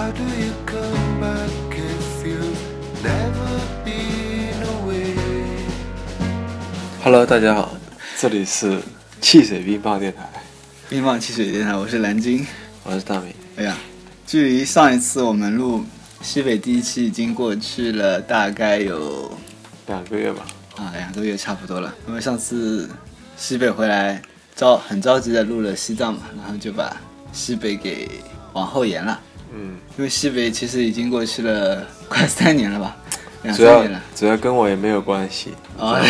[0.00, 2.56] How do you come back if you've
[3.04, 5.14] never been away?
[7.04, 7.76] Hello，大家好，
[8.18, 8.80] 这里是
[9.20, 10.26] 汽水冰棒电台，
[10.88, 12.46] 冰棒汽水电台，我是蓝鲸。
[12.82, 13.34] 我是大明。
[13.56, 13.76] 哎呀，
[14.26, 15.84] 距离上一次我们录
[16.22, 19.30] 西北第一期已经过去了大概有
[19.86, 20.46] 两个月吧，
[20.78, 21.94] 啊两个月差不多了。
[22.08, 22.88] 因为上次
[23.36, 24.22] 西北回来
[24.56, 26.96] 着很着急的录了西藏嘛，然后就把
[27.34, 28.08] 西北给
[28.54, 29.20] 往后延了。
[29.52, 32.96] 嗯，因为西北其实已经过去了快三年了吧，
[33.42, 34.02] 两主要三年了。
[34.14, 35.50] 主要跟我也没有关系。
[35.78, 36.00] 啊，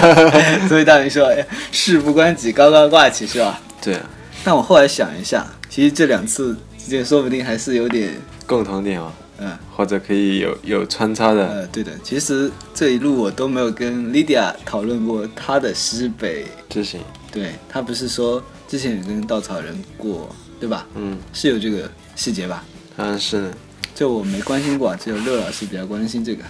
[0.68, 3.60] 所以大明说，哎事不关己，高高挂起是吧？
[3.82, 4.10] 对啊，
[4.44, 8.14] 但我后来想一下，其实这两次之间说不定还是有点，
[8.46, 9.50] 共同点嘛，嗯。
[9.76, 11.46] 或者可以有有穿插的。
[11.46, 17.00] 呃，对的，其实这一路我都没有跟 Lydia 讨论过她的西北，之行，
[17.30, 20.84] 对她不是说之前有跟稻草人过，对吧？
[20.96, 22.64] 嗯，是有这个细节吧？
[22.98, 23.54] 当然是呢。
[23.94, 26.44] 这我没关心过，只有六老师比较关心这个。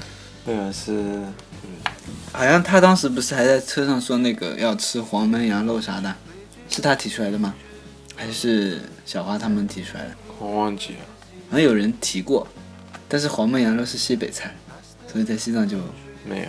[0.47, 1.71] 乐老师，嗯，
[2.33, 6.15] 好像他当时不是还在车上说那个要吃黄焖羊肉啥的，
[6.71, 7.55] 是他提出来的吗？
[8.17, 10.15] 还是小花他们提出来的？
[10.39, 10.99] 我忘记了。
[11.51, 12.47] 好像有人提过，
[13.09, 14.55] 但是黄焖羊肉是西北菜，
[15.11, 15.77] 所以在西藏就
[16.27, 16.47] 没有。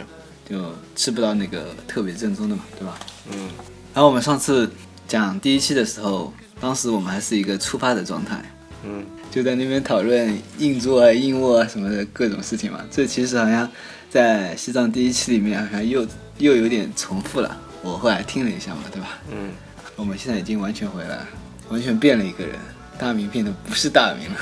[0.50, 3.00] 就吃不到那个特别正宗的嘛，对吧？
[3.32, 3.50] 嗯，
[3.94, 4.68] 然后我们上次
[5.08, 8.44] 讲第一期的时候，当时我们还是一个出发的状态，
[8.84, 12.84] 嗯，就在那边讨论硬座啊、硬卧啊什么的各种事情嘛。
[12.90, 13.70] 这其实好像
[14.10, 16.06] 在西藏第一期里面好像又
[16.38, 17.58] 又有点重复了。
[17.82, 19.20] 我后来听了一下嘛，对吧？
[19.32, 19.52] 嗯，
[19.96, 21.28] 我们现在已经完全回来了，
[21.70, 22.56] 完全变了一个人。
[22.98, 24.38] 大明变得不是大明了，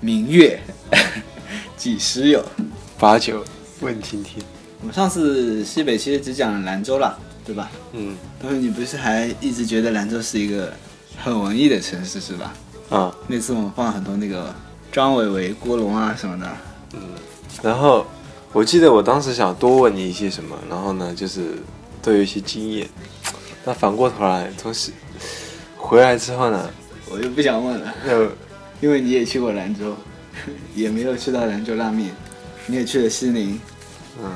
[0.00, 0.60] 明月
[1.76, 2.44] 几时有？
[2.98, 3.42] 把酒
[3.80, 4.44] 问青天。
[4.80, 7.70] 我们上次西北其实只讲了兰州了，对吧？
[7.92, 10.70] 嗯，当时你不是还一直觉得兰州是一个
[11.16, 12.52] 很文艺的城市是吧？
[12.94, 14.54] 啊，那次我们放了很多那个
[14.92, 16.46] 张伟伟、郭龙啊什么的，
[16.92, 17.00] 嗯
[17.60, 18.06] 然后
[18.52, 21.58] 我记得我当时想多问你一些什么，然后呢，就是
[22.00, 22.88] 都有一些经验。
[23.64, 24.92] 但反过头来，从西
[25.76, 26.70] 回来之后呢，
[27.10, 28.30] 我就不想问了，又
[28.80, 29.96] 因为你也去过兰州，
[30.76, 32.14] 也没有去到兰州拉面，
[32.66, 33.58] 你也去了西宁，
[34.22, 34.30] 嗯，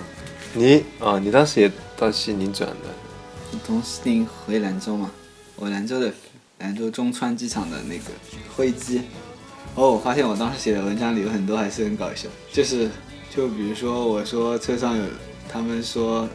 [0.52, 5.10] 你啊，你当时也到西宁转的，从西宁回兰州嘛？
[5.56, 6.12] 我兰州的
[6.60, 8.04] 兰州中川机场的那个
[8.58, 9.02] 飞机，
[9.76, 12.90] 哦，我发现我当时写的文章里有很多还是很搞笑，就是
[13.32, 15.04] 就比如说我说车上有
[15.48, 16.28] 他们说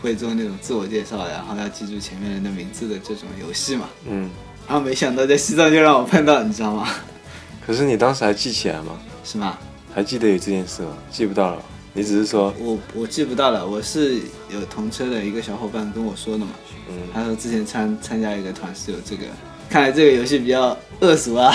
[0.00, 4.30] 会做那种自我介绍，然后要记住前面人的名字的这种游戏嘛，嗯，
[4.66, 6.88] 然后没想到在西藏就让我碰到，你知道吗？
[7.66, 8.98] 可是你当时还记起来吗？
[9.22, 9.58] 是吗？
[9.94, 10.96] 还记得有这件事吗？
[11.10, 11.62] 记不到了，
[11.92, 16.52] 你只是说，我我记不到了，我是有同车的一个小伙伴跟我说的嘛，
[16.88, 19.24] 嗯，他说之前参参加一个团是有这个，
[19.68, 21.52] 看来这个游戏比较恶俗啊，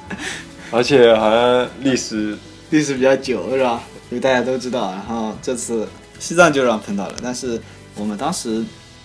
[0.70, 2.36] 而且好像历史，
[2.70, 3.82] 历史比较久是吧？
[4.10, 7.60] 因为大家都知道，然后这次西藏就让碰到了，但是
[7.94, 8.64] 我们当时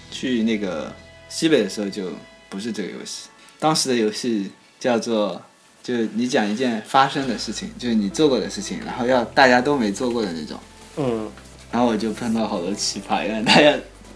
[0.10, 0.94] 去那个
[1.30, 2.12] 西北的时候就
[2.50, 5.42] 不是这个游戏，当时的游戏叫做。
[5.84, 10.60] 就是你讲一件发生的事情，就是你做过的事情，然后要大家都没做过的那种。
[10.98, 11.32] 嗯，
[11.72, 13.74] 然后我就碰到好多奇葩，因为大家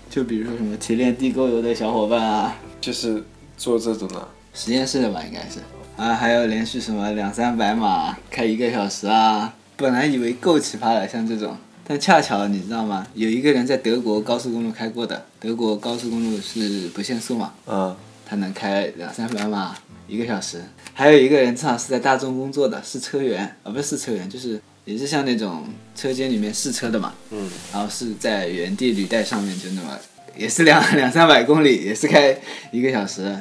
[0.09, 3.23] 就比如说什么提炼地沟油的小伙伴啊，就是
[3.57, 5.59] 做这种的，实验室的吧应该是。
[5.97, 11.55] 啊，还有连续什么两三百码开一个小时啊，本来以为够奇葩了，像这种，
[11.87, 13.05] 但恰巧你知道吗？
[13.13, 17.95] 有一个人在德国高速公路开过的，德国高速公路是不限速嘛，嗯，
[18.25, 19.75] 他能开两三百码
[20.07, 20.63] 一个小时。
[20.93, 29.97] 还有一个人正好是在大众工作的，是车员啊，不是车员，就是也是像那种车间里面试车的嘛，嗯，然后是在原地履带上面就那么，
[30.37, 32.37] 也是两 两三百公里，也是开
[32.71, 33.37] 一个小时，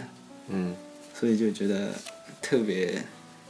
[0.48, 0.74] 嗯，
[1.18, 1.88] 所以就觉得
[2.42, 3.02] 特别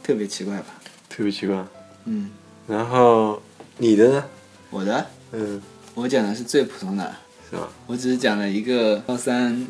[0.02, 0.66] 特别奇怪吧。
[1.08, 1.56] 特别奇怪。
[2.04, 2.30] 嗯，
[2.66, 3.42] 然后
[3.78, 4.24] 你的呢？
[4.70, 5.06] 我的？
[5.32, 5.60] 嗯，
[5.94, 7.14] 我讲的是最普通的，
[7.50, 7.68] 是吧？
[7.86, 9.66] 我只是讲了一个高三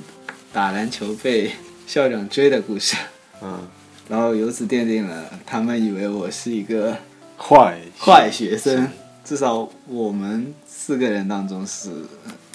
[0.53, 1.51] 打篮球被
[1.87, 2.97] 校长追的故事，
[3.43, 3.67] 嗯，
[4.09, 6.97] 然后由此奠定了他们以为我是一个
[7.37, 8.89] 坏坏学生，
[9.25, 11.91] 至少我们四个人当中是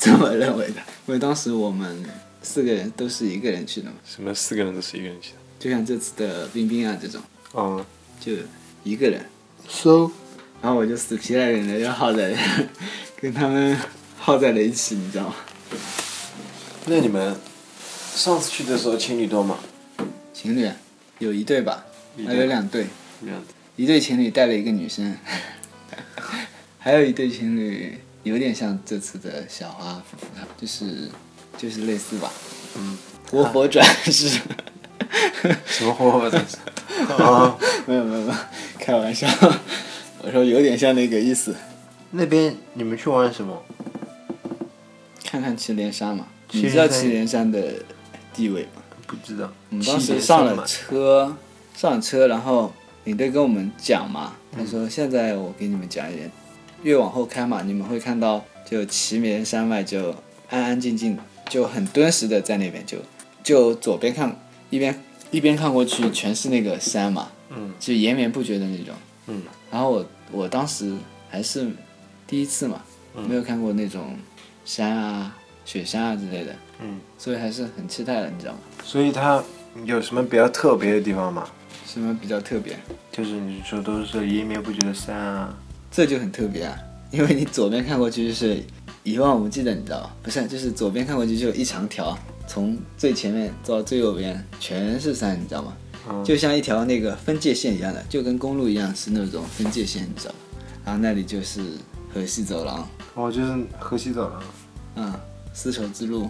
[0.05, 0.75] 这么认为的，
[1.07, 2.03] 因为当时我们
[2.41, 5.37] 四个人都是一个人去的嘛，什么四个人都是一个人去的？
[5.59, 7.21] 就像这次的冰冰啊这种，
[7.55, 7.83] 嗯
[8.19, 8.31] 就
[8.83, 9.25] 一个人
[9.67, 10.09] ，，so
[10.61, 12.37] 然后我就死皮赖脸的要耗在
[13.19, 13.77] 跟他们
[14.19, 15.35] 耗在了一起，你知道吗？
[16.85, 17.35] 那你们
[18.15, 19.57] 上次去的时候情侣多吗？
[20.33, 20.69] 情侣
[21.19, 21.85] 有一对吧，
[22.25, 22.85] 还有两对，
[23.21, 23.55] 两对。
[23.77, 25.17] 一对情侣带了一个女生，
[26.79, 30.25] 还有一对情侣有点像这次的小花夫妇，
[30.59, 31.09] 就是
[31.57, 32.29] 就是类似吧，
[32.75, 32.97] 嗯，
[33.29, 34.27] 活佛转世，
[35.65, 36.57] 什么活佛转世？
[37.23, 37.55] 啊，
[37.85, 38.39] 没有没有没有，
[38.79, 39.27] 开玩笑，
[40.23, 41.55] 我说有点像那个意思。
[42.11, 43.61] 那边你们去玩什么？
[45.23, 47.73] 看看祁连山嘛，你知道祁连山的
[48.33, 48.81] 地位吗？
[49.05, 49.51] 不知道。
[49.69, 51.37] 我们当时上了车，
[51.75, 52.73] 上了车，然后
[53.03, 56.31] 领队跟我们讲嘛，他说现在我给你们讲一点，
[56.85, 60.13] 越往后开嘛，你们会看到就祁连山脉就
[60.51, 61.17] 安安静静，
[61.49, 62.99] 就很敦实的在那边，就
[63.43, 64.39] 就左边看
[64.69, 68.93] 一边一边看过去全是那个山嘛，嗯，就延绵不绝的那种，
[69.25, 69.41] 嗯，
[69.71, 70.95] 然后我我当时
[71.27, 71.67] 还是
[72.27, 72.79] 第一次嘛，
[73.15, 74.15] 嗯没有看过那种
[74.63, 75.35] 山啊、
[75.65, 78.59] 雪山啊之类的，嗯，所以还是很期待的，你知道吗？
[78.83, 79.43] 所以它
[79.85, 81.47] 有什么比较特别的地方吗？
[81.87, 82.77] 什么比较特别？
[83.11, 85.57] 就是你说都是延绵不绝的山啊。
[85.95, 86.77] 这就很特别啊，
[87.09, 88.61] 因为你左边看过去就是
[89.03, 90.13] 一望无际的，你知道吧？
[90.21, 92.17] 不是，就是左边看过去就一长条，
[92.49, 95.73] 从最前面到最右边全是山，你知道吗？
[96.09, 100.39] 嗯就像一条那个分界线一样的，就跟公路一样是那种分界线，你知道吗？
[100.83, 101.61] 然后那里就是
[102.13, 104.43] 河西走廊，哦，就是河西走廊。
[104.97, 105.13] 嗯，
[105.53, 106.29] 丝绸之路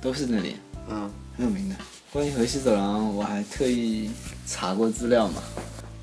[0.00, 0.54] 都是那里，
[0.88, 1.74] 嗯很有名的。
[2.12, 4.08] 关于河西走廊，我还特意
[4.46, 5.42] 查过资料嘛，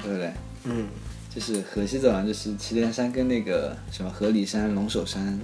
[0.04, 0.34] 对不对？
[0.66, 0.88] 嗯
[1.38, 5.40] 就是河西走廊，就是祁连山跟那个什么合里山、龙首山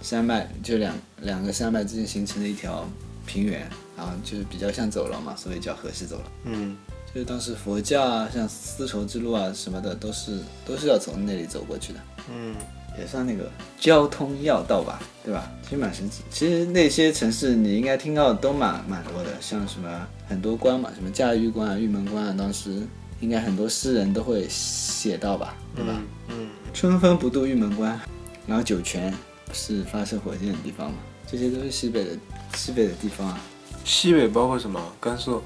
[0.00, 2.88] 山脉，就两两个山脉之间形成的一条
[3.26, 3.68] 平原，
[3.98, 6.24] 然后就是比较像走廊嘛，所以叫河西走廊。
[6.44, 6.74] 嗯
[7.12, 12.00] 就是当时佛教啊，像丝绸之路啊什么的，都是都是要从那里走过去的，
[12.32, 12.56] 嗯
[12.98, 15.52] 也算那个交通要道吧，对吧？
[15.64, 16.22] 其实蛮神奇。
[16.30, 22.82] 其实那些城市你应该听到的都蛮蛮多的，像什么很多关嘛，什么驾驭关啊、玉门关啊，当时
[23.20, 25.94] 应该很多诗人都会写到吧，对吧？
[26.28, 28.00] 嗯春风不度玉门关，
[28.46, 29.12] 然后酒泉
[29.52, 32.10] 是发射火箭的地方嘛，这些都是西北的
[32.54, 33.40] 西北的地方啊。
[33.84, 34.80] 西北包括什么？
[35.00, 35.42] 甘肃、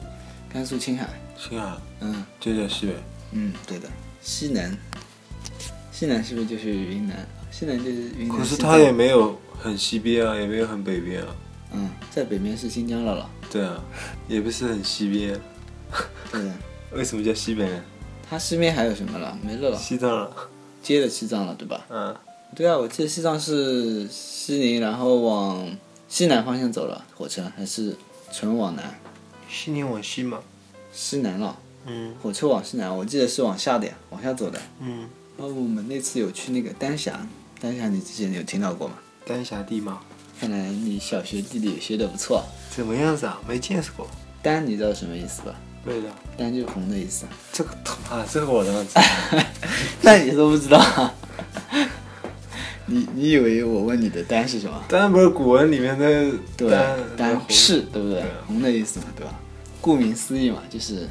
[0.53, 2.95] 甘肃、青海，青海，嗯就叫西北。
[3.33, 3.89] 嗯，对的。
[4.21, 4.77] 西南，
[5.91, 7.27] 西南是不是就是云南？
[7.51, 8.37] 西南就是云南。
[8.37, 11.29] 可是它也没有很西边啊，也没有很北边啊。
[11.73, 13.31] 嗯，在北边是新疆了了。
[13.51, 13.83] 对啊，
[14.29, 15.41] 也不是很西边。
[16.31, 16.53] 对的。
[16.95, 17.83] 为什么叫西北呢？
[18.29, 19.37] 它西面还有什么了？
[19.43, 20.31] 没了了，西藏了。
[20.83, 21.85] 接着西藏了，对吧？
[21.89, 22.15] 嗯
[22.55, 25.77] 对啊，我记得西藏是西宁，然后往
[26.09, 27.97] 西南方向走了，火车还是
[28.33, 28.95] 纯往南？
[29.49, 30.39] 西宁往西嘛。
[30.93, 34.61] 西南了，嗯火车往西南，我记得是往下的呀，往下走的。
[34.79, 37.27] 嗯，然后我们那次有去那个丹霞，
[37.61, 38.95] 丹霞你之前有听到过吗？
[39.27, 40.01] 丹霞地貌
[40.39, 42.45] 看来你小学地理学的不错。
[42.71, 43.41] 怎么样子啊？
[43.49, 44.07] 没见识过。
[44.43, 45.55] 丹你知道什么意思吧？
[45.85, 46.09] 对的。
[46.37, 47.27] 丹就是红的意思。
[47.53, 47.71] 这个
[48.11, 49.03] 啊，这个我当然知道。
[50.03, 50.81] 那你都不知道？
[52.87, 54.83] 你你以为我问你的丹是什么？
[54.89, 58.23] 丹不是古文里面的对丹，丹赤，对不对？
[58.47, 59.33] 红的意思嘛，对吧？
[59.81, 61.09] 顾名思义嘛，就是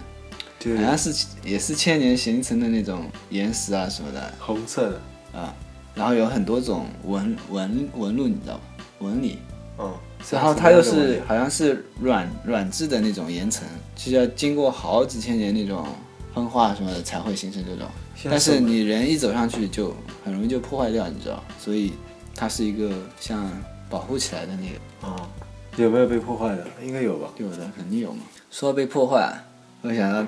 [0.60, 5.40] 对好像是也是千年形成的那种岩石啊什么的红色的。
[5.40, 5.54] 啊，
[5.96, 8.62] 然后有很多种纹纹纹路，你知道吗？
[9.00, 9.40] 纹理，
[9.80, 9.92] 嗯。
[10.32, 15.86] 然后它又是好像是软软质的那种岩层，就是要经过好几千年那种
[16.34, 17.88] 风化什么的才会形成这种。
[18.26, 19.94] 但是你人一走上去就
[20.24, 21.94] 很容易就破坏掉，你知道，所以
[22.36, 23.50] 它是一个像
[23.90, 25.08] 保护起来的那个。
[25.08, 25.28] 哦，
[25.76, 26.66] 有没有被破坏的？
[26.84, 27.30] 应该有吧。
[27.38, 28.24] 有的肯定有嘛。
[28.50, 29.44] 说到被破坏，
[29.82, 30.26] 我想到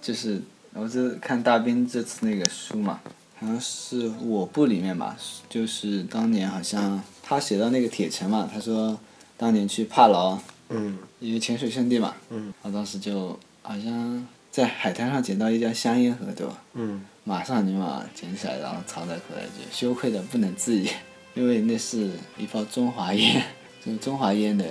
[0.00, 0.40] 就是
[0.72, 3.00] 我是看大兵这次那个书嘛，
[3.38, 5.14] 好像是我部里面吧，
[5.50, 8.98] 就是当年好像他写到那个铁城嘛，他说
[9.36, 10.38] 当年去帕劳，
[10.68, 16.62] 嗯因为潜水圣地嘛，嗯，我当时就好像在海滩上捡到一条香烟盒，对吧？
[16.74, 20.88] 嗯马上立马捡起来，然后藏在口袋里，羞愧的不能自已，
[21.34, 23.42] 因为那是一包中华烟，
[23.84, 24.64] 就是中华烟的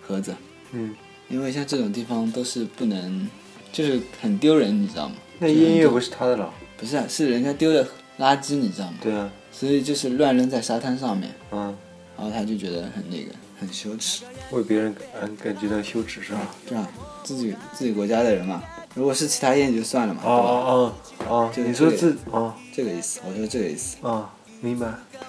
[0.00, 0.34] 盒子。
[0.72, 0.94] 嗯。
[1.28, 3.28] 因为像这种地方都是不能，
[3.72, 5.16] 就是很丢人，你知道吗？
[5.40, 6.54] 那烟又不是他的了。
[6.76, 7.84] 不是、啊，是人家丢的
[8.20, 8.98] 垃圾，你知道吗？
[9.02, 9.28] 对啊。
[9.50, 11.74] 所以就是乱扔在沙滩上面，嗯，
[12.16, 16.40] 然后他就觉得很那个，很羞耻，为别人感感觉到羞耻是吧？
[16.68, 16.88] 对吧？
[17.24, 18.62] 自己自己国家的人嘛，
[18.94, 20.94] 如果是其他烟就算了嘛，哦哦
[21.26, 22.54] 哦哦，就你说这自哦？
[22.74, 23.96] 这个意思，我说这个意思。
[24.02, 24.28] 哦，
[24.60, 24.86] 明白。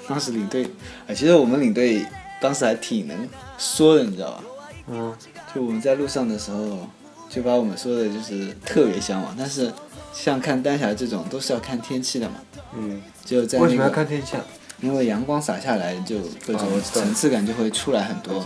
[0.08, 0.68] 当时领队，
[1.08, 2.06] 哎，其实我们领队
[2.40, 4.44] 当时还挺能说的，你知道吧？
[4.90, 5.14] 嗯
[5.54, 6.88] 就我们在路上的时候，
[7.30, 9.72] 就把我们说的就是特别向往，但是
[10.14, 12.36] 像看丹霞这种都是要看天气的嘛，
[12.78, 14.46] 嗯，只有在为什么要那个，看天气啊？
[14.82, 18.46] 因为阳光洒下来就各种层次感就会出来很多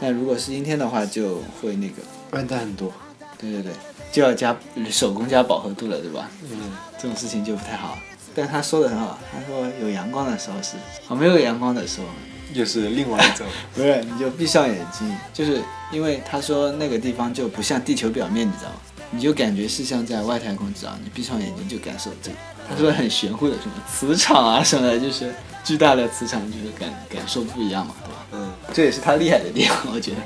[0.00, 2.92] 但如果是阴天的话就会那个，暗淡很多。
[3.40, 3.72] 对对对，
[4.10, 4.56] 就要加
[4.90, 6.28] 手工加饱和度了，对吧？
[6.42, 7.96] 嗯，这种事情就不太好。
[8.34, 10.76] 但他说的很好，他说有阳光的时候是，
[11.08, 12.06] 哦，没有阳光的时候，
[12.52, 13.46] 又是另外一种。
[13.74, 18.76] 不是，你就闭上眼睛，就是因为他说那个地方就不像地球表面，你知道吗？
[19.10, 20.96] 你就感觉是像在外太空，知道？
[21.02, 22.36] 你闭上眼睛就感受这个。
[22.68, 25.32] 他说很玄乎的什么磁场啊什么的，就是
[25.68, 28.26] 巨大的磁场，就是感感受不一样嘛，对吧？
[28.32, 30.16] 嗯，这也是他厉害的地方，我觉得。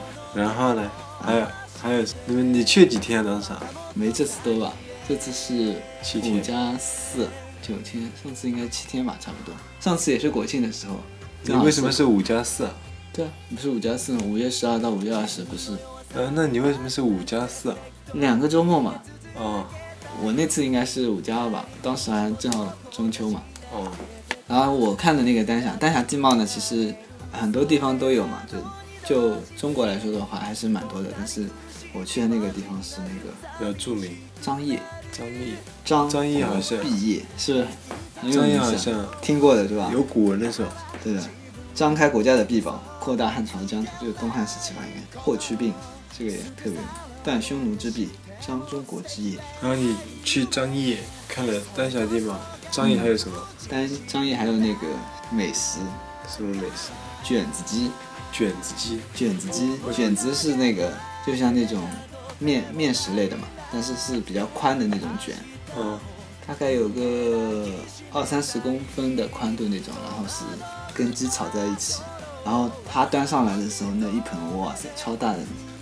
[0.40, 0.88] 然后呢，
[1.20, 1.46] 还有
[1.82, 3.60] 还有，你们你去几天啊当时啊？
[3.92, 4.72] 没这次多吧？
[5.08, 7.26] 这次是七天五加四
[7.60, 9.52] 九天，上次应该七天吧，差不多。
[9.80, 10.94] 上次也是国庆的时候。
[11.42, 12.72] 你为什么是五加四啊？
[13.12, 14.22] 对啊，不是五加四吗？
[14.24, 15.72] 五月十二到五月二十，不是
[16.14, 17.76] 呃，那你为什么是五加四啊？
[18.12, 18.94] 两个周末嘛？
[19.34, 19.66] 哦
[20.22, 23.42] 我那次应该是五加二吧，当时还正好中秋嘛。
[23.72, 23.90] 哦，
[24.52, 26.94] 然后我看的那个丹霞，丹霞地貌呢，其实
[27.32, 28.58] 很多地方都有嘛，就
[29.08, 31.08] 就中国来说的话还是蛮多的。
[31.16, 31.48] 但是
[31.94, 34.78] 我去的那个地方是那个比较著名，张掖，
[35.10, 35.54] 张掖，
[35.86, 37.66] 张张掖好像毕业是
[38.30, 39.88] 张掖好像听过的是吧？
[39.90, 40.68] 有古文的时候，
[41.02, 41.22] 对的，
[41.74, 45.18] 张开国家的臂膀，扩大汉朝的疆土，就是东汉时期吧，应该。
[45.18, 45.72] 霍去病，
[46.18, 46.74] 这个也特别。
[47.24, 48.10] 断匈奴之臂，
[48.46, 49.38] 张中国之业。
[49.62, 52.38] 然后你去张掖看了丹霞地貌，
[52.72, 53.36] 张毅还有什么？
[53.68, 54.86] 但是张毅还有那个
[55.30, 55.78] 美食，
[56.26, 56.90] 什么美食？
[57.22, 57.90] 卷子鸡，
[58.32, 58.98] 卷子鸡。
[59.14, 60.90] 卷子鸡，卷子是那个
[61.26, 61.86] 就像那种
[62.38, 65.36] 面面食类的嘛，但是是比较宽的那种卷，
[65.76, 66.00] 嗯，
[66.46, 67.68] 大概有个
[68.10, 70.42] 二三十公分的宽度那种，然后是
[70.94, 72.00] 跟鸡炒在一起，
[72.42, 75.40] 然后它端上来的时候那一盆，哇塞，超大的，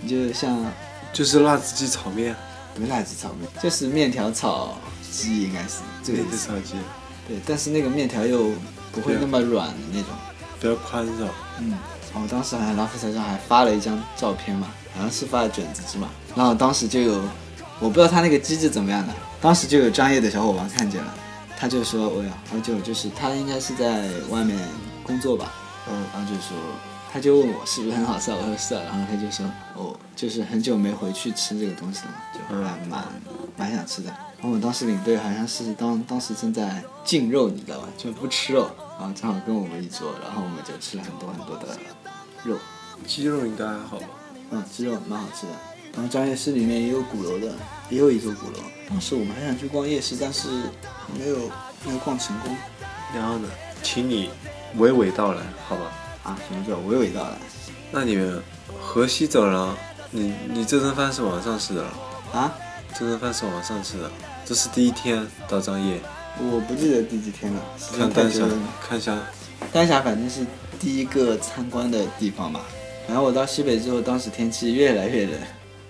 [0.09, 0.67] 就像
[1.13, 2.35] 就是辣子鸡炒面，
[2.75, 4.77] 不是辣鸡炒面，就是面条炒
[5.09, 6.37] 鸡，应该是这个面意思。
[6.37, 6.75] 子炒鸡，
[7.29, 8.51] 对，但是那个面条又
[8.93, 10.09] 不会那么软的那种。
[10.61, 11.31] 比较宽是吧？
[11.59, 11.75] 嗯，
[12.13, 16.11] 我当时还老虎台上还发了一张照片嘛，好像是发的卷子鸡嘛。
[16.37, 17.23] 然后当时就有，
[17.79, 21.15] 我不知道他那个机制怎么样的，当时就有专业的小伙伴看见了，
[21.57, 24.59] 他就说，我呀，好久就是他应该是在外面
[25.03, 25.51] 工作吧，
[25.91, 26.55] 嗯，然后就说，
[27.11, 33.05] 他就问我是不是很好吃啊，我说是啊，然后他就说，哦，就是很久没回去吃这个东西了嘛，就还蛮
[33.57, 34.15] 蛮想吃的。
[34.41, 41.77] 然后我当时领队好像是当当时正在禁肉，你知道吧，就不吃肉，然后正好跟我们一桌，然后我们就吃了很多很多的
[42.43, 42.57] 肉，
[43.07, 44.07] 鸡肉应该还好吧？
[44.51, 45.53] 嗯，鸡肉蛮好吃的。
[45.93, 47.53] 然后张掖市里面也有鼓楼的，
[47.91, 48.59] 也有一座鼓楼。
[48.89, 50.49] 当时我们还想去逛夜市，但是
[51.19, 51.37] 没有
[51.85, 52.57] 没有逛成功。
[53.15, 53.49] 然后呢，
[53.83, 54.31] 请你
[54.79, 55.93] 娓娓道来，好吧？
[56.23, 57.37] 啊，什么叫娓娓道来？
[57.91, 58.43] 那你们
[58.81, 59.77] 河西走廊，
[60.11, 61.93] 你你这顿饭是晚上吃的了？
[62.33, 62.53] 啊，
[62.97, 64.11] 这顿饭是晚上吃的，
[64.51, 66.01] 这是第一天到张掖，
[66.41, 67.63] 我不记得第几天了，
[67.97, 68.45] 看丹霞
[68.83, 69.17] 看一下，
[69.73, 70.45] 丹霞反正是
[70.77, 72.63] 第一个参观的地方嘛。
[73.07, 75.41] 然后我到西北之后，当时天气越来越冷，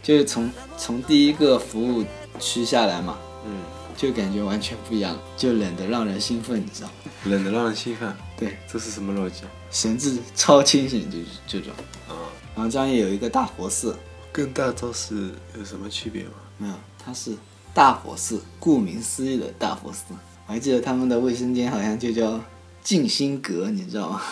[0.03, 2.05] 就是从从第一个服务
[2.39, 3.63] 区下来嘛，嗯，
[3.97, 6.95] 就感觉完全不一样，就冷得让人兴奋，你知道吗？
[7.25, 9.45] 冷得让人兴奋，对，这是什么逻辑？
[9.71, 11.73] 神志超清醒，就是这种。
[12.11, 12.13] 啊，
[12.55, 13.97] 然后张掖有一个大佛寺，
[14.31, 16.33] 跟大昭寺有什么区别吗？
[16.59, 17.35] 没有，它是
[17.73, 20.03] 大佛寺，顾名思义的大佛寺。
[20.47, 22.41] 我还记得他们的卫生间好像就叫
[22.83, 24.23] 静心阁，你知道吗？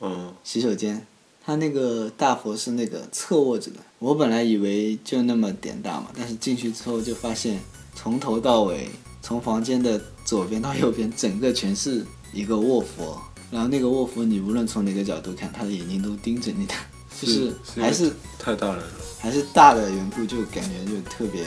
[0.00, 1.06] 嗯， 洗手间，
[1.44, 3.76] 他那个大佛是那个侧卧着的。
[3.98, 7.60] 我本来以为就那么点大嘛，但是进去之后就发现，
[7.94, 8.88] 从头到尾，
[9.20, 13.20] 从房间的左边到右边，整个全是一个卧佛。
[13.50, 16.74] 然后那个卧佛，你无论从哪个角度看，他的眼睛都盯着你的，
[17.20, 18.82] 就是还是太大了，
[19.18, 21.42] 还是大的缘故，就感觉就特别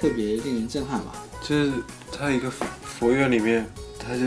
[0.00, 1.24] 特别令人震撼吧。
[1.42, 1.72] 就是
[2.10, 3.66] 它一个佛佛院里面，
[3.98, 4.24] 它就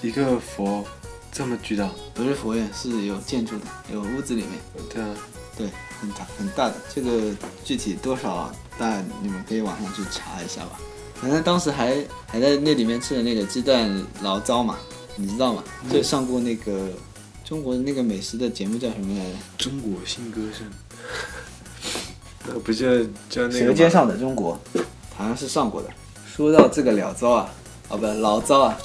[0.00, 0.84] 一个佛
[1.30, 4.50] 这么巨大，不是佛院，是有建筑的，有屋子里面。
[4.88, 5.08] 对啊，
[5.56, 5.66] 对，
[6.00, 10.78] 很大很大的，这个具体多少大，你们可以网上去查一下吧。
[11.14, 13.88] 反正当时还还在那里面吃的那个鸡蛋
[14.22, 14.76] 醪糟嘛，
[15.16, 15.62] 你知道吗？
[15.90, 16.88] 就上过那个
[17.44, 19.24] 中国那个美食的节目叫什么来
[19.56, 19.70] 着？
[19.70, 20.68] 中国新歌声，
[22.48, 24.60] 那不就叫那个舌尖上的中国，
[25.16, 25.88] 好像是上过的。
[26.26, 27.50] 说到这个醪糟啊，
[27.88, 28.78] 哦不，醪糟啊，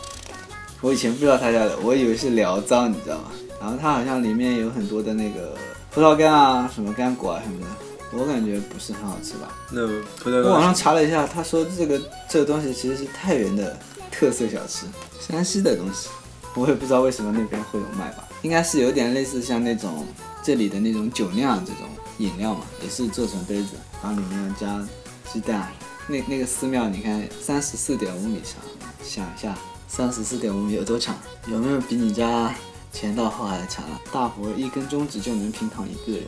[0.82, 3.32] 我以前不知道他叫的，我以为是醪糟，你知道吗？
[3.60, 5.56] 然后它好像里面有很多的那个
[5.92, 7.68] 葡萄干啊，什么干果啊什么的，
[8.12, 9.48] 我感觉不是很好吃吧。
[9.72, 9.88] 那
[10.22, 13.76] 葡萄干我网上查了一下，他说这个这个东西其实是太原的
[14.12, 14.86] 特色小吃，
[15.20, 16.10] 山西的东西，
[16.54, 20.06] 我也不知道为什么那边会有卖吧，应该是有点类似像那种
[20.44, 21.84] 这里的那种酒酿这种
[22.20, 23.70] 饮料嘛，也是做成杯子，
[24.04, 24.86] 然后里面加
[25.34, 25.72] 鸡蛋，
[26.10, 28.64] 那那个寺庙你看三十四点五米长，
[29.04, 29.54] 想一下
[29.90, 31.18] 三十四点五米有多长？
[31.48, 32.56] 有没有比你家
[32.94, 34.00] 前到后还长啊？
[34.12, 36.24] 大佛一根中指就能平躺一个人，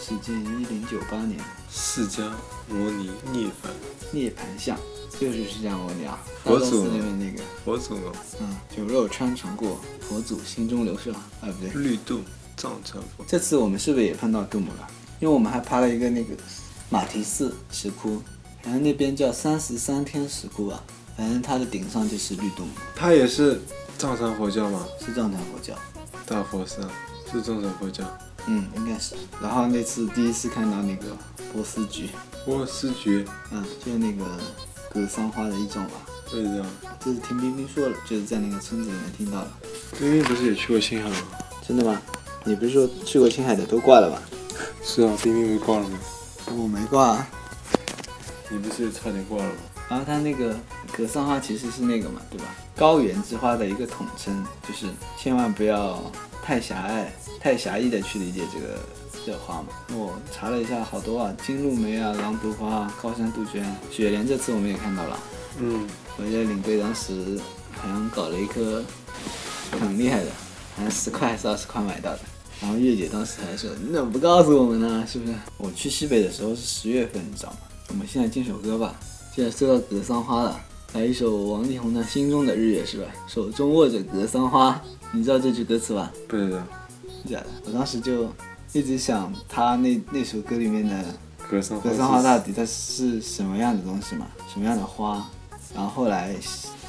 [0.00, 1.38] 始建于一零九八年。
[1.70, 2.28] 释迦
[2.68, 3.70] 摩尼涅槃
[4.10, 4.76] 涅槃像，
[5.20, 11.22] 就是释迦牟尼啊，佛祖大昭寺里面那个，佛祖哦，嗯，酒肉穿肠过，佛祖心中留是吧？
[11.42, 12.22] 啊，不对，绿度
[12.56, 14.88] 藏传佛，这次我们是不是也碰到杜母了？
[15.20, 16.34] 因为我们还拍了一个那个
[16.88, 18.20] 马蹄寺石窟，
[18.62, 20.82] 反正那边叫三十三天石窟吧，
[21.16, 23.60] 反正它的顶上就是绿洞，它也是
[23.98, 24.86] 藏传佛教吗？
[24.98, 25.74] 是藏传佛教。
[26.26, 26.86] 大佛寺
[27.30, 28.04] 是藏传佛教。
[28.46, 29.14] 嗯，应该是。
[29.42, 31.16] 然后那次第一次看到那个
[31.52, 32.08] 波斯菊，
[32.44, 34.24] 波斯菊，嗯，就是那个
[34.92, 35.92] 格桑花的一种吧。
[36.30, 36.64] 不知道。
[37.02, 39.50] 这是听冰冰说了，就是在那个村子里面听到的。
[39.98, 41.16] 冰冰不是也去过青海吗？
[41.66, 42.00] 真的吗？
[42.44, 44.22] 你不是说去过青海的都挂了吧？
[44.82, 45.98] 是啊，冰冰没挂了吗？
[46.48, 47.30] 我没挂、啊。
[48.50, 49.60] 你不是差点挂了吗？
[49.88, 50.56] 然后它那个
[50.92, 52.46] 格桑花其实是那个嘛，对吧？
[52.76, 56.02] 高原之花的一个统称，就是千万不要
[56.42, 58.78] 太狭隘、太狭义的去理解这个
[59.24, 59.68] 这个花嘛。
[59.96, 65.18] 我查了一下，好多啊，金露梅啊、狼毒花啊、高山杜鹃、雪莲，这次我们也看到了。
[65.58, 67.38] 嗯，我记得领队当时
[67.72, 68.82] 好像搞了一颗
[69.80, 70.30] 很厉害的，
[70.76, 72.20] 好像十块还是二十块买到的。
[72.60, 75.04] 然后月姐当时还说：“你怎么不告诉我们呢？
[75.10, 77.58] 是不是？”我去西北的时候是十月份，你知道吗？
[77.90, 78.94] 我们现在进首歌吧。
[79.34, 80.60] 既然说到格桑花了，
[80.94, 83.10] 来一首王力宏的《心中的日月》是吧？
[83.26, 84.80] 手中握着格桑花，
[85.12, 86.12] 你知道这句歌词吧？
[86.28, 86.62] 不知道。
[87.24, 87.46] 真假的？
[87.66, 88.32] 我当时就
[88.72, 91.04] 一直想他那那首歌里面的
[91.48, 94.26] 格桑格桑花到底它是什么样的东西嘛？
[94.52, 95.28] 什么样的花？
[95.74, 96.34] 然后后来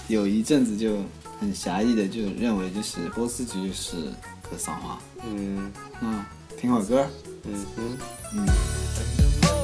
[0.07, 0.97] 有一阵子就
[1.39, 3.95] 很狭义的就认为就是波斯菊就是
[4.43, 4.99] 格桑花。
[5.27, 6.25] 嗯那
[6.57, 7.05] 听会儿歌。
[7.43, 7.97] 嗯嗯。
[8.35, 8.45] 嗯。
[8.45, 9.60] 你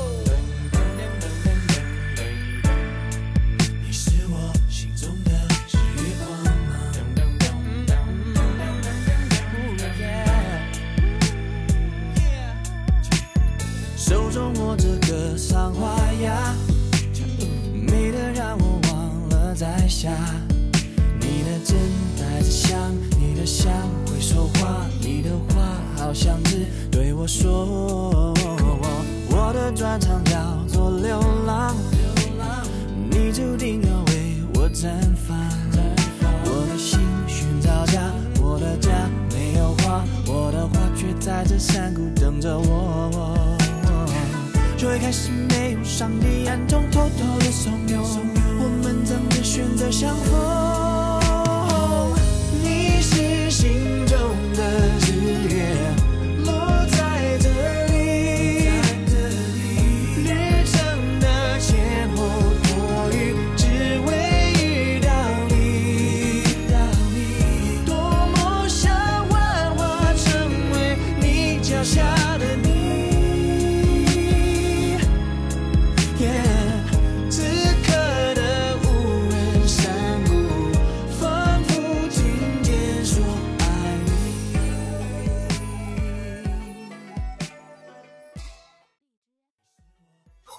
[26.18, 28.34] 话好像是对我说。
[29.30, 30.36] 我的专长叫
[30.68, 31.76] 做流浪，
[33.10, 34.90] 你注定要为我绽
[35.28, 35.38] 放。
[36.46, 38.90] 我的心寻找家，我的家
[39.32, 43.58] 没有花，我的花却在这山谷等着我。
[44.76, 48.00] 最开始没有上帝暗中偷偷的怂恿，
[48.60, 50.36] 我们怎么选择相逢？
[52.64, 54.18] 你是心中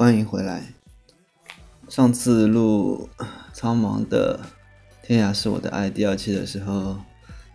[0.09, 0.62] 欢迎回来。
[1.87, 3.11] 上次录
[3.53, 4.40] 苍茫的
[5.07, 6.97] 《天涯是我的爱》第二期的时候，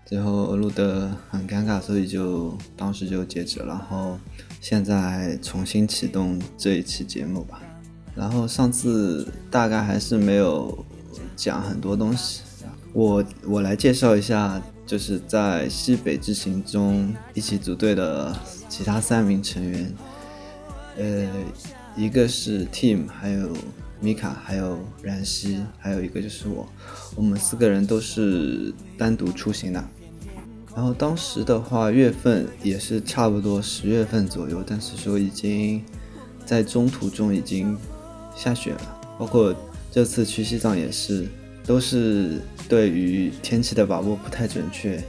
[0.06, 3.70] 最后录的很尴尬，所以就当时就截止了。
[3.70, 4.20] 然后
[4.62, 7.60] 现在重新启动这一期节目吧。
[8.16, 10.86] 然后上次大概还是没有
[11.36, 12.44] 讲很多东西，
[12.94, 18.32] 我我来介绍一下，就是在西北之行中一起组队的
[18.70, 19.92] 其他三名成员。
[20.96, 21.28] 呃，
[21.96, 23.56] 一个是 Team，还有
[24.00, 26.68] 米卡，还有然希，还有一个就是我，
[27.16, 29.84] 我们四个人都是单独出行的。
[30.76, 35.84] 然后当时的话，月份也是差不多十月份左右，但是说已经
[36.44, 37.78] 在中途中已经
[38.36, 39.56] 下雪了，包括
[39.92, 41.28] 这次去西藏也是，
[41.64, 45.00] 都是对于天气的把握不太准确，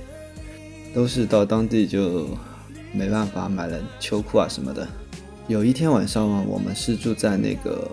[0.94, 2.29] 都是到当地就
[2.92, 4.87] 没办法买了秋裤啊什么的。
[5.47, 7.91] 有一天晚上嘛，我们是住在那个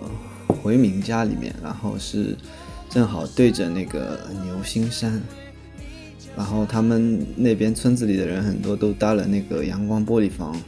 [0.48, 2.34] 回民家里面，然后是
[2.88, 5.20] 正好对着那个牛心山，
[6.34, 10.58] 然后他们那边村子里的人很多都搭了那个阳光玻璃房，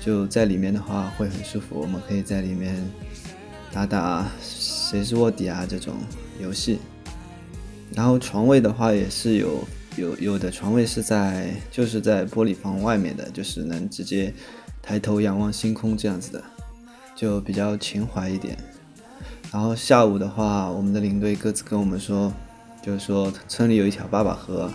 [0.00, 2.76] 就在里面的话会很舒服，我们可以在里面
[3.70, 5.94] 打打谁是卧底啊这种
[6.40, 6.78] 游戏。
[7.94, 9.62] 然后床位的话也是有
[9.96, 14.34] 有有的床位是在就是在玻璃房外面的，就是能直接
[14.82, 16.42] 抬头仰望星空这样子的，
[17.14, 18.58] 就比较情怀一点。
[19.52, 22.32] 然后下午的话，我们的领队各自跟我们说，
[22.82, 24.68] 就是说村里有一条八宝河，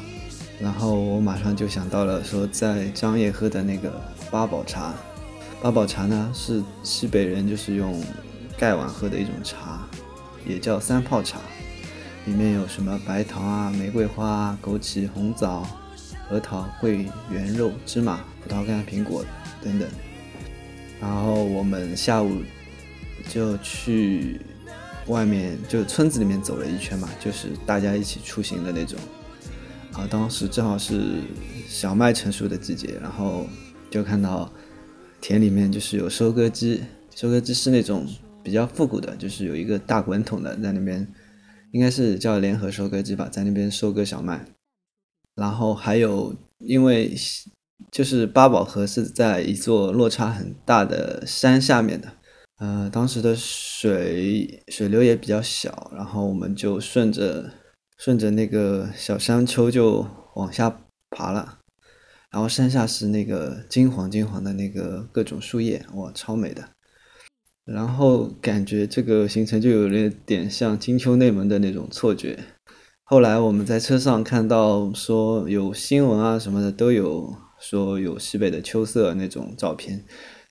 [0.60, 4.94] 然后我马上就想到了说在张掖喝的那个八宝茶。
[5.62, 8.00] 八宝茶呢是西北人就是用
[8.58, 9.86] 盖碗喝的一种茶，
[10.46, 11.40] 也叫三泡茶。
[12.26, 15.66] 里面有什么白桃啊、玫瑰花、枸杞、红枣、
[16.30, 19.24] 核桃、桂圆肉、芝麻、葡萄干、苹果
[19.68, 19.90] 等等。
[21.02, 22.42] 然后我们下午
[23.30, 24.40] 就去
[25.08, 28.98] 外面就村子里面走了一圈嘛，就是大家一起出行的那种。
[29.94, 31.22] 啊，当时正好是
[31.68, 33.48] 小麦成熟的季节，然后
[33.90, 34.52] 就看到
[35.20, 36.84] 田里面就是有收割机，
[37.16, 38.08] 收割机是那种
[38.44, 41.08] 比较复古的，就是有一个大滚筒的在那边，
[41.72, 44.46] 应该是叫联合收割机吧，在那边收割小麦。
[45.36, 47.16] 然后还有，因为
[47.92, 52.12] 就是八宝河是在一座落差很大的山下面的，
[52.60, 57.52] 呃，当时的水水流也比较小，然后我们就顺着
[57.98, 61.60] 顺着那个小山丘就往下爬了，
[62.32, 66.70] 然后山下是那个金黄金黄的那个各种树叶，哇，超美的。
[67.66, 72.40] 然后感觉这个行程就有点点像金秋内蒙的那种错觉。
[73.04, 80.04] 后来我们在车上看到说有新闻啊什么的都有说有西北的秋色那种照片，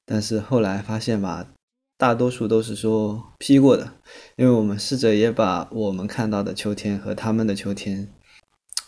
[0.04, 1.48] 但是后来发现吧，
[1.96, 3.92] 大多数都是说 P 过的，
[4.36, 8.08] 因为我们试着也把我们看到的秋天和他们的秋天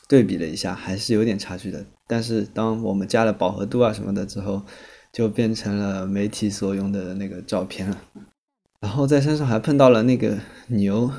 [0.09, 1.85] 对比了一下，还是有点差距的。
[2.07, 4.63] 但是当我们加了饱和度啊什么的之后，
[5.13, 8.01] 就变成了媒体所用的那个照片了。
[8.81, 11.11] 然后在山上还碰到了那个牛。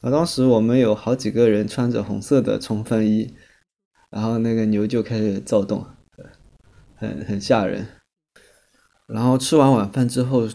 [0.00, 3.34] 啊，当时我们有好几个人穿着红色的冲锋衣，
[4.10, 5.86] 然后那个牛就开始躁动，
[7.02, 7.86] 很很吓人。
[9.06, 10.48] 然后吃完晚饭之后，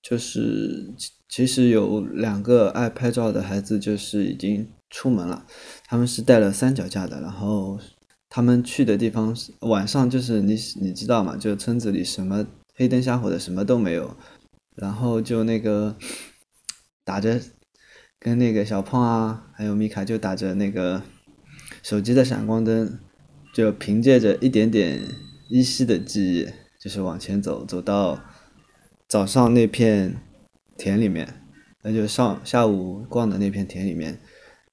[0.00, 0.94] 就是
[1.28, 5.44] 其实有两个爱拍照的孩子，就是已经出门了。
[5.86, 7.78] 他们是带了三脚架的，然后
[8.30, 14.16] 他们去的地方晚上，就是你你知道嘛，就村子里什么黑灯瞎火的什么都没有，
[14.76, 15.96] 然后就那个
[17.04, 17.40] 打着。
[18.20, 21.00] 跟那个小胖啊，还有米卡就打着那个
[21.84, 22.98] 手机的闪光灯，
[23.54, 25.00] 就凭借着一点点
[25.48, 28.20] 依稀的记忆，就是往前走，走到
[29.08, 30.16] 早上那片
[30.76, 31.42] 田里面，
[31.82, 34.20] 那就上下午逛的那片田里面，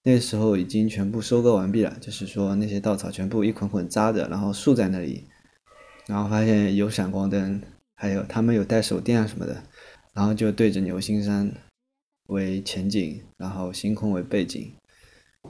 [0.04, 5.26] 那时候已经全部收割完毕了，就是说那些稻草全部一捆捆扎着，然后竖在那里，
[6.08, 7.62] 然后发现有闪光灯，
[7.96, 9.64] 还有他们有带手电啊什么的，
[10.14, 11.52] 然后就对着牛心山。
[12.30, 14.74] 为前景，然后星空为背景。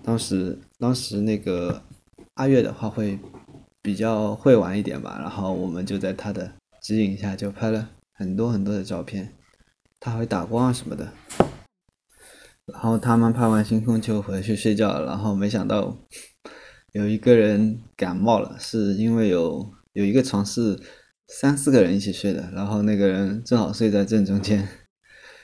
[0.03, 1.81] 当时，当时那个
[2.33, 3.17] 阿月的话会
[3.85, 9.31] 比较会玩一点吧，然后我们就在他的指引下就拍了很多很多的照片。
[9.99, 11.13] 他会打光啊什么的。
[12.65, 15.95] 然后他们拍完星空就回去睡觉，然后没想到
[16.93, 20.81] 有一个人感冒了，是因为有有一个床是
[21.27, 24.67] 三四个人一起睡的，然后那个人正好睡在正中间。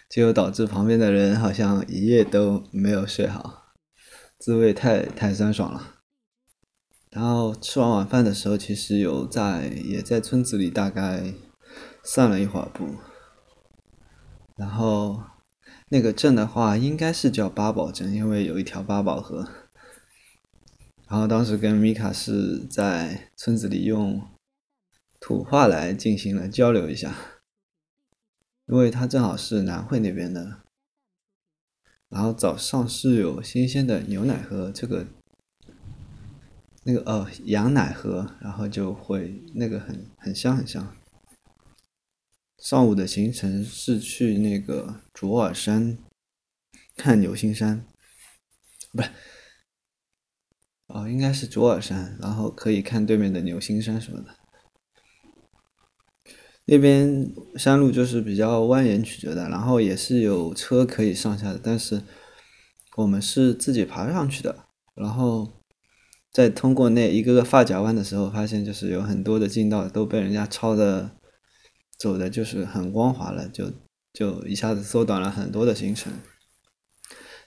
[0.09, 3.75] 就导致旁边的人好像一夜都没有睡好，
[4.39, 6.00] 滋味太太酸爽了。
[7.11, 11.33] 然后吃完晚饭的时候，其实有在也在村子里大概
[12.03, 12.95] 散了一会儿步。
[14.55, 15.21] 然后
[15.89, 19.47] 那个镇的话，应该是叫八宝镇，因为有一条八宝河。
[21.09, 24.21] 然后当时跟米卡是在村子里用
[25.19, 27.13] 土话来进行了交流一下。
[28.67, 30.61] 因为他正好是南汇那边的，
[32.07, 35.05] 然后早上是有新鲜的牛奶喝，这个
[36.83, 40.95] 那个呃羊奶喝，然后就会那个很很香很香。
[42.57, 45.97] 上午的行程是去那个卓尔山
[46.95, 47.85] 看牛心山，
[48.91, 49.09] 不是，
[50.87, 54.35] 哦应该是卓尔山，然后可以看对面的牛心山什么的。
[56.65, 62.03] 那边山路就是比较蜿蜒曲折的，然后也是有车可以上下的，但是
[62.95, 64.67] 我们是自己爬上去的。
[64.93, 65.60] 然后
[66.31, 71.11] 在通过那一个个发夹弯的时候，发现就是有很多的近道都被人家抄的，
[71.97, 73.71] 走的就是很光滑了，就
[74.13, 76.13] 就一下子缩短了很多的行程。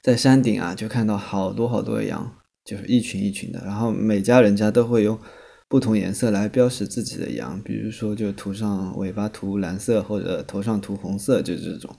[0.02, 5.18] 在山顶啊，就看到好多好多的羊，就是一群一群的，然后每家人家都会用。
[5.66, 11.96] 不同颜色来标识自己的羊，比如说就涂上尾巴涂蓝色或者头上涂红色，就这种。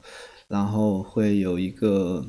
[0.48, 2.26] 然后会有一个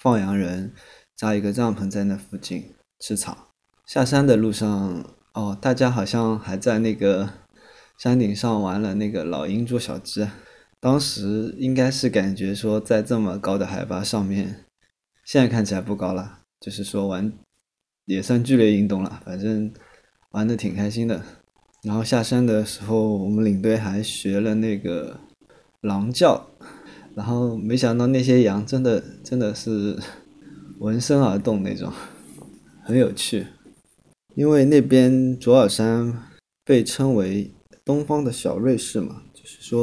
[0.00, 0.72] 放羊人
[1.14, 3.45] 扎一个帐篷在那附近吃草。
[3.86, 7.30] 下山的路上，哦，大家好像还在那个
[7.96, 10.26] 山顶上玩了那个老鹰捉小鸡。
[10.80, 14.64] 当时应该是感觉说在这么高的海拔上面，
[15.24, 17.32] 现在看起来不高了，就是说玩
[18.06, 19.72] 也算剧烈运动了，反正。
[20.32, 21.22] 玩的挺开心的，
[21.82, 25.20] 然后下山的时候，我们领队还学了那个
[25.80, 26.50] 狼叫，
[27.14, 29.96] 然后没想到那些羊真的真的是
[30.80, 31.90] 闻声而动那种，
[32.82, 33.46] 很有趣。
[34.36, 36.22] 因为那边卓尔山
[36.62, 37.50] 被称为
[37.82, 39.82] 东方的小瑞士嘛，就是说，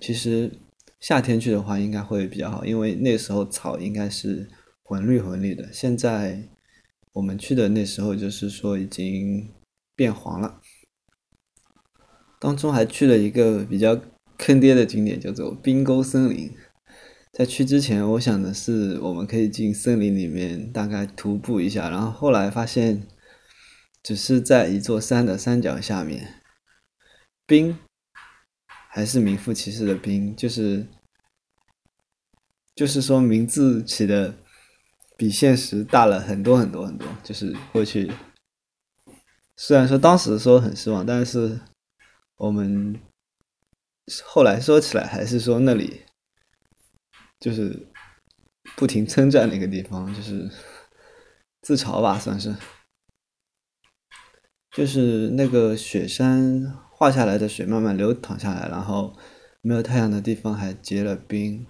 [0.00, 0.50] 其实
[0.98, 4.48] 夏天去的话应该会比较好，因为那时候草应该是
[4.82, 5.70] 混绿混绿的。
[5.70, 6.48] 现在
[7.12, 9.50] 我们去的那时候就是说已经
[9.94, 10.60] 变黄了。
[12.38, 14.00] 当中还去了一个比较
[14.38, 16.50] 坑爹的景点，叫做冰沟森林。
[17.32, 23.06] 在去之前，我想的是我们可以进森林里面大概徒步一下，然后后来发现
[24.02, 26.42] 只是在一座山的山脚下面，
[27.46, 27.78] 冰
[28.88, 30.86] 还是名副其实的冰，就是
[32.74, 34.34] 就是说名字起的
[35.16, 37.06] 比现实大了很多很多很多。
[37.22, 38.12] 就是过去，
[39.56, 41.60] 虽然说当时说很失望，但是
[42.36, 43.00] 我们
[44.24, 46.02] 后来说起来还是说那里。
[47.40, 47.86] 就是
[48.76, 50.46] 不停称赞那个地方，就是
[51.62, 52.54] 自嘲吧，算是。
[54.72, 59.16] 就是那个雪山化下来的水慢慢流淌下来，然后
[59.60, 61.66] 没有太阳的地方还结了冰。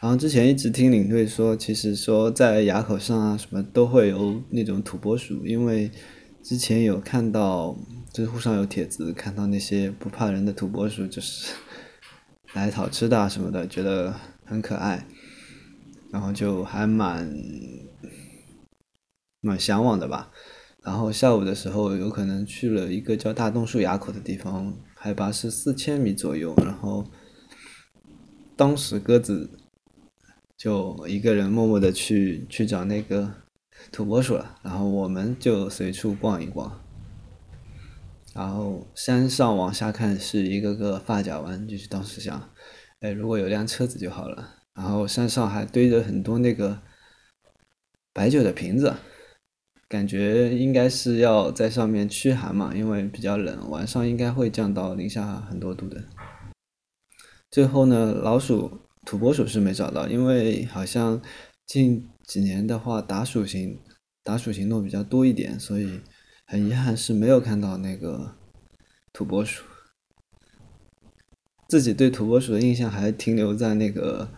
[0.00, 5.90] 然后之前一直听领队说，其实说在垭口上啊什么都会有那种土拨鼠，因为
[6.42, 7.76] 之前有看到
[8.12, 11.54] 知乎上有帖子，看到那些不怕人的土拨鼠，就是。
[12.54, 15.08] 来讨吃的啊什么的，觉得很可爱，
[16.12, 17.28] 然后就还蛮
[19.40, 20.30] 蛮向往的吧。
[20.84, 26.54] 然后下午的时候，有可能去了一个叫大洞树垭口的地方，海拔是四千米左右。
[26.58, 27.06] 然后
[28.54, 29.48] 当时鸽子
[30.58, 33.32] 就一个人默默的去去找那个
[33.90, 36.80] 土拨鼠了，然后我们就随处逛一逛。
[38.34, 42.50] 然后山上往下看是一个个发夹弯，就是当时想，
[43.00, 44.56] 哎，如果有辆车子就好了。
[44.74, 46.80] 然后山上还堆着很多那个
[48.12, 48.92] 白酒的瓶子，
[49.94, 56.02] 感觉应该是要在上面驱寒嘛，因为比较冷，晚上应该会降到零下很多度的。
[57.50, 61.22] 最后呢，老鼠、土拨鼠是没找到，因为好像
[61.64, 63.78] 近几年的话，打鼠行
[64.24, 66.00] 打鼠行动比较多一点，所以。
[66.46, 68.36] 很遗憾是没有看到那个
[69.14, 69.64] 土拨鼠，
[71.70, 74.28] 自己对土拨鼠的印象还停留在那个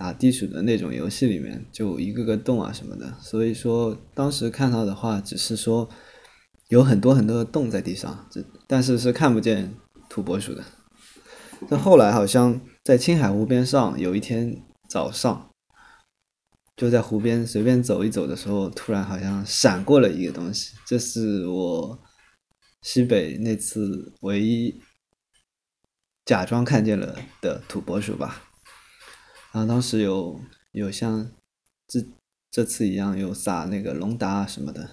[0.00, 3.14] 打地鼠的那种游戏里面，就一个个洞啊什么的。
[3.20, 5.86] 所以说当时看到的话，只是说
[6.68, 9.74] 有很多很多的洞在地上，这但是是看不见
[10.08, 10.64] 土拨鼠的。
[11.68, 15.50] 但后来好像在青海湖边上，有一天早上。
[16.76, 21.98] 就在湖边随便走一走的时候，突然好像闪过了一个东西，这是我
[22.80, 24.80] 西北那次唯一
[26.24, 28.49] 假装看见了的土拨鼠吧。
[29.52, 30.40] 然后当时有
[30.72, 31.30] 有像
[31.86, 32.04] 这
[32.50, 34.90] 这次一样有撒那个龙达什么的。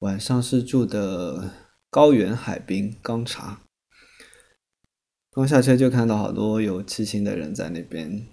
[0.00, 1.52] 晚上是住的
[1.90, 3.62] 高原海滨刚查，
[5.30, 8.26] 刚下车就看到好多有骑行的人在那边。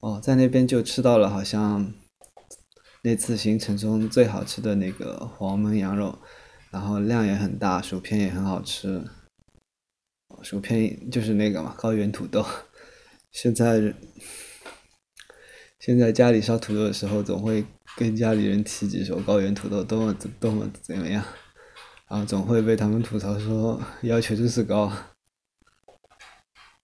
[0.00, 1.92] 哦，在那边就吃到了好像
[3.02, 6.18] 那次行程中最好吃的那个黄焖羊肉，
[6.70, 9.04] 然后量也很大，薯片也很好吃。
[10.42, 12.44] 薯片就是那个嘛，高原土豆。
[13.34, 13.92] 现在
[15.80, 17.66] 现在家里烧土豆的时候，总会
[17.96, 21.22] 跟家里人提几手高原土豆多么多么怎么样，
[22.08, 24.90] 然后总会被他们吐槽说要求真是高。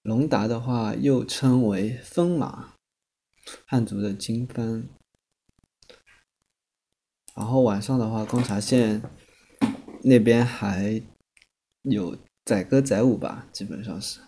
[0.03, 2.75] 龙达的话又称为风马。
[3.67, 4.85] 汉族的经幡，
[7.35, 9.03] 然后晚上的话，贡茶县
[10.03, 11.03] 那边还
[11.83, 14.21] 有载歌载舞吧，基本上是。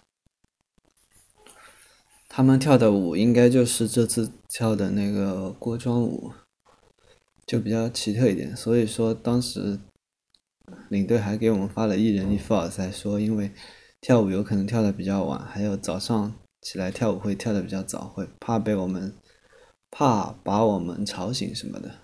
[2.35, 6.33] 他们跳的舞应该就是这次跳的那个锅庄舞，
[7.47, 8.57] 就比较奇特一点。
[8.57, 9.79] 所以说当时
[10.89, 13.53] 领队还给我们发了一人一副耳塞，说因为
[14.01, 16.35] 跳舞有可能跳的比较晚，还有早上。
[16.63, 19.13] 起来跳舞会跳的比较早，会怕被我们
[19.91, 21.97] 怕把我们吵醒什么的。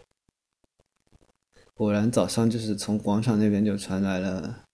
[1.75, 4.65] 果然早上就是从广场那边就传来了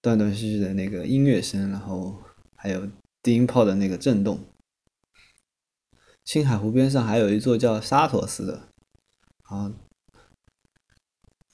[0.00, 2.22] 断断续续的那个音乐声，然后
[2.54, 2.88] 还有
[3.20, 4.38] 低音炮的那个震动。
[6.26, 8.68] 青海湖边上还有一座叫沙陀寺的，
[9.44, 9.72] 啊，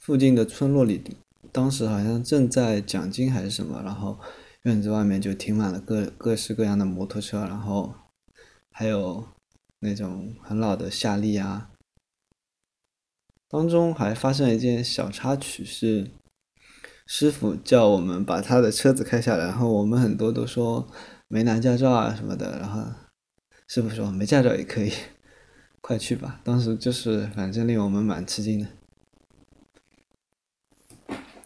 [0.00, 1.16] 附近的村落里
[1.52, 4.18] 当时好像正在讲经还是什么，然后。
[4.64, 7.92] 院子外面就停满了各各式各样的摩托车，然后
[8.70, 9.26] 还有
[9.80, 11.72] 那种很老的夏利啊。
[13.48, 16.12] 当中还发生了一件小插曲，是
[17.08, 20.88] 师傅叫我们把他的车子开下来，然后我们很多都说
[21.26, 22.84] 没拿驾照啊什么的，然后
[23.74, 24.92] 师傅说没驾照也可以，
[25.80, 26.42] 快去吧。
[26.44, 28.66] 当时就是反正令我们蛮吃惊的。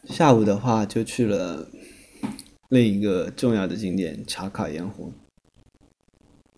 [0.06, 1.70] 下午的话就去了。
[2.68, 5.12] 另一个重要的景点茶卡盐湖，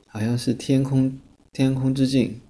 [0.07, 1.21] 好像是天空
[1.53, 2.41] 天空之镜。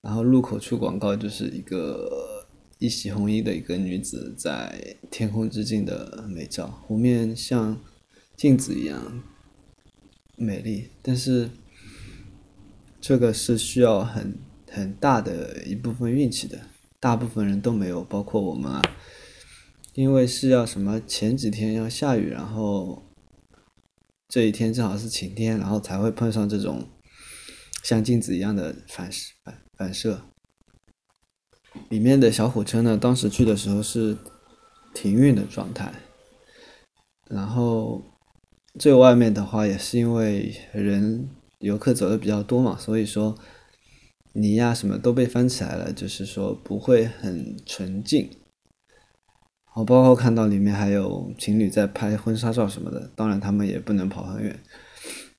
[0.00, 2.46] 然后入口处广告就是一个
[2.78, 7.80] 一袭红衣的一个女子在天空之镜的美照，湖面像
[8.36, 9.20] 镜子一样
[10.38, 11.50] 美丽，但是
[13.00, 14.38] 这个是需要很
[14.70, 16.58] 很大的一部分运气的，
[17.00, 18.80] 大部分人都没有，包括我们啊，
[19.94, 23.02] 因为是要什么前几天要下雨，然后
[24.28, 26.88] 这一天正好是晴天，然后才会碰上这种
[27.82, 30.22] 像镜子一样的反射反反射。
[31.90, 34.16] 里面的小火车呢，当时去的时候是
[34.94, 35.92] 停运的状态，
[37.28, 38.02] 然后
[38.78, 43.36] 最外面的话也是因为人游客走的比较多嘛，所以说
[44.34, 48.30] 泥呀什么都被翻起来了，就是说不会很纯净。
[49.74, 54.58] 我包括看到里面还有情侣在拍婚纱照什么的，当然他们也不能跑很远，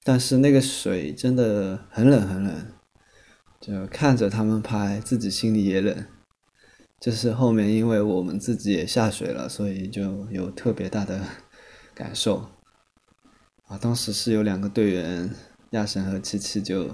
[0.03, 2.67] 但是那个水真的很冷很冷，
[3.59, 6.05] 就看着他们拍，自己心里也冷。
[6.99, 11.21] 就是后面因为我们自己也下水了，所以就有特别大的
[11.93, 12.45] 感受。
[13.69, 15.29] 啊，当时是有两个队员，
[15.71, 16.89] 亚神和七七就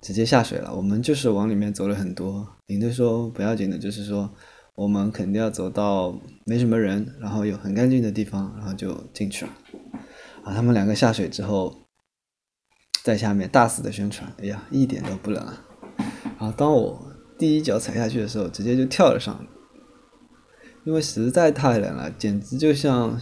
[0.00, 2.46] 直接下水了，我们就是往里面走了很多。
[2.66, 4.32] 领队说不要紧的，就是说
[4.76, 9.52] 我们肯定要走到没什么人，然后有很干净的地方，然后就进去了。
[10.44, 11.76] 啊，他们两个下水之后，
[13.02, 15.66] 在下面大肆的宣传，哎呀，一点都不冷啊。
[16.38, 17.12] 然后当我。
[17.38, 19.46] 第一脚踩下去的时候，直接就跳了上，
[20.86, 23.20] 因为实在太冷了，简直就像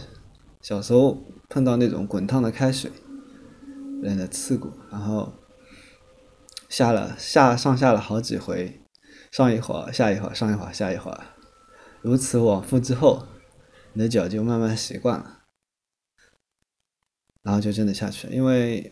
[0.65, 2.91] 小时候碰到那种滚烫的开水，
[4.01, 4.71] 冷的刺骨。
[4.89, 5.31] 然后
[6.67, 8.81] 下了下上下了好几回，
[9.31, 11.23] 上一会儿下一会儿，上一会儿下一会儿，
[12.01, 13.27] 如此往复之后，
[13.93, 15.43] 你的脚就慢慢习惯了，
[17.43, 18.91] 然后就真的下去了，因为。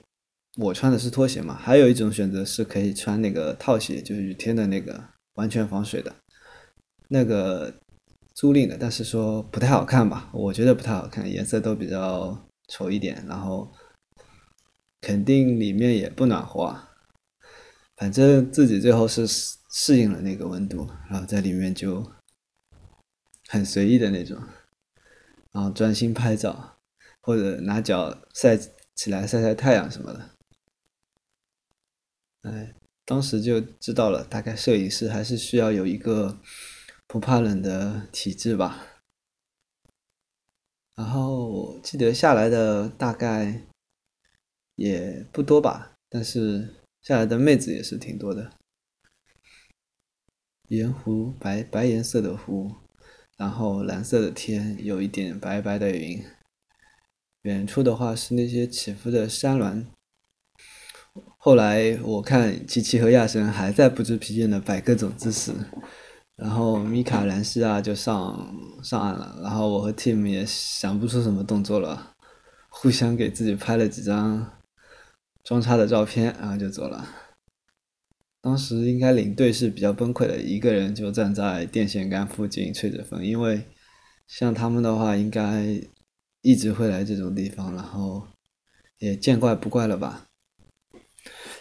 [0.57, 6.15] 我穿的是拖鞋嘛，还有一种选择是可以穿那个套鞋，就是雨天的那个完全防水的，
[7.07, 7.73] 那个
[8.33, 13.71] 租赁的，但是说不太好看吧，我觉得不太好看，颜色都比较丑一点，然后
[15.01, 16.75] 肯定里面也不暖和，
[17.95, 22.11] 反正自己最后是适应了那个温度，然后在里面就
[23.47, 24.41] 很随意的那种，
[25.51, 26.77] 然后专心拍照
[27.21, 28.57] 或者拿脚晒
[28.95, 30.29] 起来晒晒太阳什么的。
[32.41, 32.73] 哎，
[33.05, 36.39] 当时就知道了，大概摄影师还是需要有一个
[37.13, 38.87] 不怕冷的体质吧。
[40.95, 43.67] 然后我记得下来的大概
[44.73, 46.73] 也不多吧，但是
[47.03, 48.53] 下来的妹子也是挺多的。
[50.69, 52.77] 盐湖白白颜色的湖，
[53.37, 56.25] 然后蓝色的天，有一点白白的云。
[57.43, 59.85] 远处的话是那些起伏的山峦。
[61.37, 65.53] 后来我看琪琪和亚神还在不知疲倦的摆各种姿势，
[66.35, 72.15] 然后米卡、兰西啊就上上岸了，然后我和 Tim 也想不出什么动作了，
[72.69, 74.51] 互相给自己拍了几张
[75.43, 77.07] 装叉的照片，然后就走了。
[78.41, 83.67] 当时应该领队是比较崩溃的，一个人就站在电线杆附近吹着风，因为
[84.27, 85.79] 像他们的话应该
[86.41, 88.27] 一直会来这种地方，然后
[88.97, 90.25] 也见怪不怪了吧。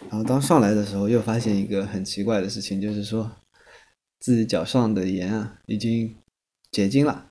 [0.09, 3.31] 然后当上来的时候，又发现一个很奇怪的事情，就是说
[4.23, 6.15] 自己脚上的盐啊已经
[6.71, 7.29] 结晶了，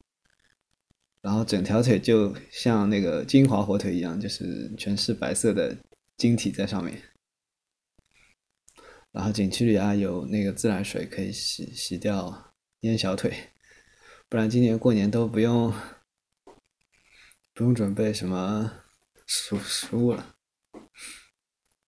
[1.23, 5.75] 然后整条腿就像那个金华火腿一样，就是全是白色的
[6.19, 7.01] 晶体在上面。
[9.11, 13.33] 然后景区里啊有那个自来水可以洗洗掉烟小腿，
[14.29, 15.73] 不然今年过年都不用
[17.55, 18.71] 不用准备什么
[19.27, 20.32] 食食物了。